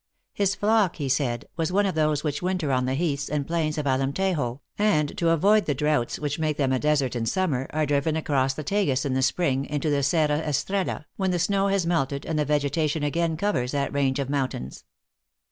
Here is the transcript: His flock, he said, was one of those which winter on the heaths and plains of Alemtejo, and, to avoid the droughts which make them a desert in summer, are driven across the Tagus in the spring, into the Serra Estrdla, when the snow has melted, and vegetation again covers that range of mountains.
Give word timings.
His 0.33 0.55
flock, 0.55 0.95
he 0.95 1.07
said, 1.07 1.45
was 1.57 1.71
one 1.71 1.85
of 1.85 1.93
those 1.93 2.23
which 2.23 2.41
winter 2.41 2.71
on 2.71 2.85
the 2.85 2.95
heaths 2.95 3.29
and 3.29 3.45
plains 3.45 3.77
of 3.77 3.85
Alemtejo, 3.85 4.59
and, 4.79 5.15
to 5.15 5.29
avoid 5.29 5.67
the 5.67 5.75
droughts 5.75 6.17
which 6.17 6.39
make 6.39 6.57
them 6.57 6.71
a 6.73 6.79
desert 6.79 7.15
in 7.15 7.27
summer, 7.27 7.67
are 7.69 7.85
driven 7.85 8.15
across 8.15 8.55
the 8.55 8.63
Tagus 8.63 9.05
in 9.05 9.13
the 9.13 9.21
spring, 9.21 9.63
into 9.65 9.91
the 9.91 10.01
Serra 10.01 10.41
Estrdla, 10.41 11.05
when 11.17 11.29
the 11.29 11.37
snow 11.37 11.67
has 11.67 11.85
melted, 11.85 12.25
and 12.25 12.39
vegetation 12.39 13.03
again 13.03 13.37
covers 13.37 13.73
that 13.73 13.93
range 13.93 14.17
of 14.17 14.27
mountains. 14.27 14.85